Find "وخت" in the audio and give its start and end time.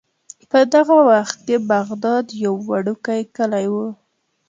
1.09-1.37